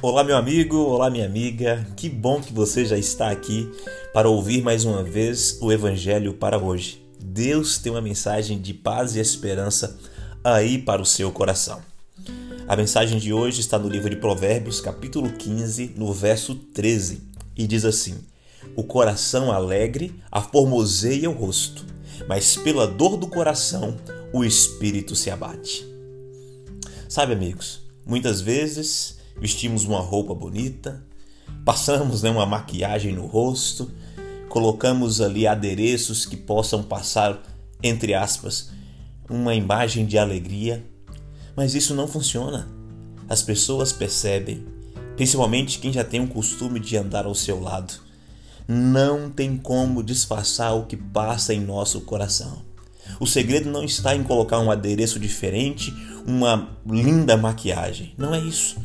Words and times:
Olá, 0.00 0.22
meu 0.22 0.36
amigo, 0.36 0.76
olá, 0.76 1.10
minha 1.10 1.26
amiga. 1.26 1.84
Que 1.96 2.08
bom 2.08 2.40
que 2.40 2.52
você 2.52 2.84
já 2.84 2.96
está 2.96 3.32
aqui 3.32 3.68
para 4.14 4.28
ouvir 4.28 4.62
mais 4.62 4.84
uma 4.84 5.02
vez 5.02 5.58
o 5.60 5.72
Evangelho 5.72 6.34
para 6.34 6.56
hoje. 6.56 7.04
Deus 7.20 7.78
tem 7.78 7.90
uma 7.90 8.00
mensagem 8.00 8.60
de 8.60 8.72
paz 8.72 9.16
e 9.16 9.18
esperança 9.18 9.98
aí 10.44 10.78
para 10.78 11.02
o 11.02 11.04
seu 11.04 11.32
coração. 11.32 11.82
A 12.68 12.76
mensagem 12.76 13.18
de 13.18 13.32
hoje 13.32 13.60
está 13.60 13.76
no 13.76 13.88
livro 13.88 14.08
de 14.08 14.14
Provérbios, 14.14 14.80
capítulo 14.80 15.32
15, 15.32 15.94
no 15.96 16.12
verso 16.12 16.54
13, 16.54 17.20
e 17.56 17.66
diz 17.66 17.84
assim: 17.84 18.18
O 18.76 18.84
coração 18.84 19.50
alegre 19.50 20.14
aformoseia 20.30 21.28
o 21.28 21.34
rosto, 21.34 21.84
mas 22.28 22.56
pela 22.56 22.86
dor 22.86 23.16
do 23.16 23.26
coração 23.26 23.96
o 24.32 24.44
espírito 24.44 25.16
se 25.16 25.28
abate. 25.28 25.84
Sabe, 27.08 27.32
amigos, 27.32 27.80
muitas 28.06 28.40
vezes 28.40 29.17
vestimos 29.40 29.84
uma 29.84 30.00
roupa 30.00 30.34
bonita, 30.34 31.04
passamos 31.64 32.22
né, 32.22 32.30
uma 32.30 32.46
maquiagem 32.46 33.12
no 33.12 33.26
rosto, 33.26 33.90
colocamos 34.48 35.20
ali 35.20 35.46
adereços 35.46 36.24
que 36.24 36.36
possam 36.36 36.82
passar, 36.82 37.40
entre 37.82 38.14
aspas, 38.14 38.70
uma 39.28 39.54
imagem 39.54 40.06
de 40.06 40.18
alegria, 40.18 40.84
mas 41.54 41.74
isso 41.74 41.94
não 41.94 42.08
funciona. 42.08 42.68
As 43.28 43.42
pessoas 43.42 43.92
percebem, 43.92 44.66
principalmente 45.16 45.78
quem 45.78 45.92
já 45.92 46.02
tem 46.02 46.20
o 46.20 46.28
costume 46.28 46.80
de 46.80 46.96
andar 46.96 47.26
ao 47.26 47.34
seu 47.34 47.60
lado. 47.60 47.92
Não 48.66 49.30
tem 49.30 49.56
como 49.56 50.02
disfarçar 50.02 50.74
o 50.76 50.86
que 50.86 50.96
passa 50.96 51.52
em 51.52 51.60
nosso 51.60 52.00
coração. 52.02 52.62
O 53.18 53.26
segredo 53.26 53.70
não 53.70 53.82
está 53.84 54.14
em 54.14 54.22
colocar 54.22 54.58
um 54.60 54.70
adereço 54.70 55.18
diferente, 55.18 55.92
uma 56.26 56.76
linda 56.86 57.36
maquiagem. 57.36 58.14
Não 58.16 58.34
é 58.34 58.38
isso. 58.38 58.76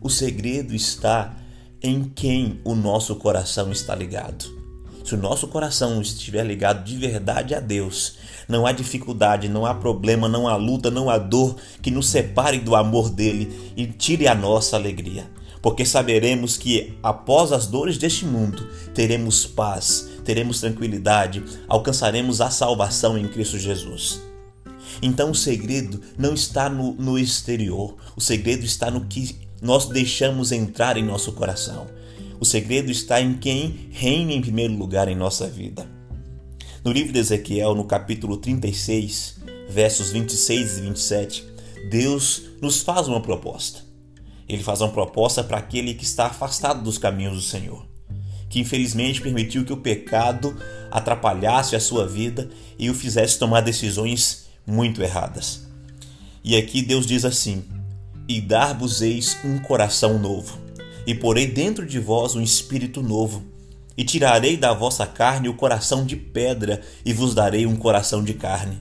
O 0.00 0.08
segredo 0.08 0.74
está 0.74 1.34
em 1.82 2.04
quem 2.04 2.60
o 2.64 2.74
nosso 2.74 3.16
coração 3.16 3.72
está 3.72 3.94
ligado. 3.94 4.58
Se 5.04 5.14
o 5.14 5.18
nosso 5.18 5.48
coração 5.48 6.00
estiver 6.00 6.44
ligado 6.44 6.84
de 6.84 6.96
verdade 6.96 7.54
a 7.54 7.60
Deus, 7.60 8.16
não 8.46 8.66
há 8.66 8.72
dificuldade, 8.72 9.48
não 9.48 9.66
há 9.66 9.74
problema, 9.74 10.28
não 10.28 10.46
há 10.46 10.54
luta, 10.54 10.90
não 10.90 11.08
há 11.10 11.18
dor 11.18 11.56
que 11.82 11.90
nos 11.90 12.08
separe 12.08 12.58
do 12.58 12.76
amor 12.76 13.10
dele 13.10 13.72
e 13.76 13.86
tire 13.86 14.28
a 14.28 14.34
nossa 14.34 14.76
alegria. 14.76 15.28
Porque 15.60 15.84
saberemos 15.84 16.56
que 16.56 16.96
após 17.02 17.50
as 17.50 17.66
dores 17.66 17.98
deste 17.98 18.24
mundo 18.24 18.68
teremos 18.94 19.46
paz, 19.46 20.08
teremos 20.24 20.60
tranquilidade, 20.60 21.42
alcançaremos 21.66 22.40
a 22.40 22.50
salvação 22.50 23.18
em 23.18 23.26
Cristo 23.26 23.58
Jesus. 23.58 24.20
Então 25.02 25.30
o 25.30 25.34
segredo 25.34 26.00
não 26.16 26.34
está 26.34 26.68
no, 26.68 26.92
no 26.92 27.18
exterior, 27.18 27.96
o 28.14 28.20
segredo 28.20 28.64
está 28.64 28.90
no 28.90 29.06
que 29.06 29.47
nós 29.60 29.86
deixamos 29.86 30.52
entrar 30.52 30.96
em 30.96 31.04
nosso 31.04 31.32
coração. 31.32 31.86
O 32.40 32.44
segredo 32.44 32.90
está 32.90 33.20
em 33.20 33.34
quem 33.34 33.88
reina 33.90 34.32
em 34.32 34.40
primeiro 34.40 34.74
lugar 34.74 35.08
em 35.08 35.16
nossa 35.16 35.48
vida. 35.48 35.88
No 36.84 36.92
livro 36.92 37.12
de 37.12 37.18
Ezequiel, 37.18 37.74
no 37.74 37.84
capítulo 37.84 38.36
36, 38.36 39.36
versos 39.68 40.10
26 40.10 40.78
e 40.78 40.80
27, 40.82 41.44
Deus 41.90 42.42
nos 42.62 42.80
faz 42.80 43.08
uma 43.08 43.20
proposta. 43.20 43.80
Ele 44.48 44.62
faz 44.62 44.80
uma 44.80 44.90
proposta 44.90 45.42
para 45.42 45.58
aquele 45.58 45.94
que 45.94 46.04
está 46.04 46.26
afastado 46.26 46.82
dos 46.82 46.96
caminhos 46.96 47.34
do 47.34 47.42
Senhor, 47.42 47.84
que 48.48 48.60
infelizmente 48.60 49.20
permitiu 49.20 49.64
que 49.64 49.72
o 49.72 49.78
pecado 49.78 50.56
atrapalhasse 50.90 51.76
a 51.76 51.80
sua 51.80 52.06
vida 52.06 52.48
e 52.78 52.88
o 52.88 52.94
fizesse 52.94 53.38
tomar 53.38 53.60
decisões 53.60 54.46
muito 54.66 55.02
erradas. 55.02 55.66
E 56.42 56.56
aqui 56.56 56.80
Deus 56.80 57.06
diz 57.06 57.24
assim: 57.24 57.64
e 58.28 58.42
dar-vos-eis 58.42 59.38
um 59.42 59.58
coração 59.58 60.18
novo, 60.18 60.58
e 61.06 61.14
porei 61.14 61.46
dentro 61.46 61.86
de 61.86 61.98
vós 61.98 62.34
um 62.34 62.42
espírito 62.42 63.02
novo, 63.02 63.42
e 63.96 64.04
tirarei 64.04 64.56
da 64.56 64.74
vossa 64.74 65.06
carne 65.06 65.48
o 65.48 65.54
coração 65.54 66.04
de 66.04 66.14
pedra, 66.14 66.82
e 67.04 67.12
vos 67.12 67.34
darei 67.34 67.64
um 67.64 67.74
coração 67.74 68.22
de 68.22 68.34
carne. 68.34 68.78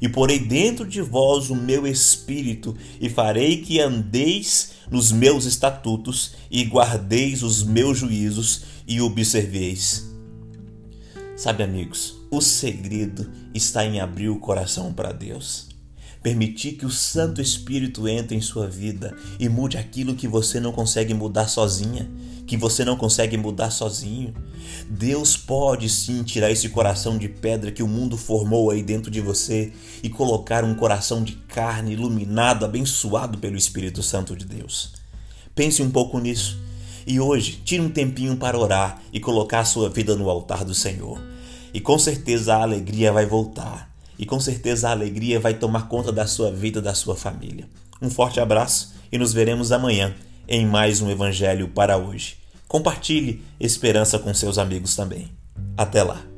E 0.00 0.08
porei 0.08 0.38
dentro 0.38 0.86
de 0.86 1.02
vós 1.02 1.50
o 1.50 1.56
meu 1.56 1.86
espírito, 1.86 2.76
e 3.00 3.10
farei 3.10 3.58
que 3.58 3.80
andeis 3.80 4.70
nos 4.88 5.10
meus 5.10 5.44
estatutos, 5.44 6.34
e 6.48 6.62
guardeis 6.62 7.42
os 7.42 7.64
meus 7.64 7.98
juízos, 7.98 8.62
e 8.86 9.00
observeis. 9.00 10.08
Sabe, 11.36 11.64
amigos, 11.64 12.14
o 12.30 12.40
segredo 12.40 13.28
está 13.52 13.84
em 13.84 14.00
abrir 14.00 14.28
o 14.28 14.38
coração 14.38 14.92
para 14.92 15.10
Deus 15.10 15.73
permitir 16.24 16.72
que 16.72 16.86
o 16.86 16.90
Santo 16.90 17.42
Espírito 17.42 18.08
entre 18.08 18.34
em 18.34 18.40
sua 18.40 18.66
vida 18.66 19.14
e 19.38 19.46
mude 19.46 19.76
aquilo 19.76 20.14
que 20.14 20.26
você 20.26 20.58
não 20.58 20.72
consegue 20.72 21.12
mudar 21.12 21.48
sozinha, 21.48 22.10
que 22.46 22.56
você 22.56 22.82
não 22.82 22.96
consegue 22.96 23.36
mudar 23.36 23.70
sozinho. 23.70 24.32
Deus 24.88 25.36
pode 25.36 25.86
sim 25.90 26.22
tirar 26.22 26.50
esse 26.50 26.70
coração 26.70 27.18
de 27.18 27.28
pedra 27.28 27.70
que 27.70 27.82
o 27.82 27.86
mundo 27.86 28.16
formou 28.16 28.70
aí 28.70 28.82
dentro 28.82 29.10
de 29.10 29.20
você 29.20 29.70
e 30.02 30.08
colocar 30.08 30.64
um 30.64 30.74
coração 30.74 31.22
de 31.22 31.32
carne 31.32 31.92
iluminado, 31.92 32.64
abençoado 32.64 33.36
pelo 33.36 33.58
Espírito 33.58 34.02
Santo 34.02 34.34
de 34.34 34.46
Deus. 34.46 34.94
Pense 35.54 35.82
um 35.82 35.90
pouco 35.90 36.18
nisso. 36.18 36.58
E 37.06 37.20
hoje, 37.20 37.60
tire 37.62 37.82
um 37.82 37.90
tempinho 37.90 38.34
para 38.38 38.58
orar 38.58 38.98
e 39.12 39.20
colocar 39.20 39.60
a 39.60 39.64
sua 39.66 39.90
vida 39.90 40.16
no 40.16 40.30
altar 40.30 40.64
do 40.64 40.72
Senhor. 40.72 41.20
E 41.74 41.80
com 41.80 41.98
certeza 41.98 42.54
a 42.54 42.62
alegria 42.62 43.12
vai 43.12 43.26
voltar 43.26 43.93
e 44.18 44.26
com 44.26 44.38
certeza 44.40 44.88
a 44.88 44.92
alegria 44.92 45.40
vai 45.40 45.54
tomar 45.54 45.88
conta 45.88 46.12
da 46.12 46.26
sua 46.26 46.50
vida, 46.50 46.80
da 46.80 46.94
sua 46.94 47.16
família. 47.16 47.68
Um 48.00 48.10
forte 48.10 48.40
abraço 48.40 48.94
e 49.10 49.18
nos 49.18 49.32
veremos 49.32 49.72
amanhã 49.72 50.14
em 50.48 50.66
mais 50.66 51.00
um 51.00 51.10
Evangelho 51.10 51.68
para 51.68 51.96
hoje. 51.96 52.36
Compartilhe 52.68 53.42
esperança 53.58 54.18
com 54.18 54.34
seus 54.34 54.58
amigos 54.58 54.96
também. 54.96 55.30
Até 55.76 56.02
lá! 56.02 56.33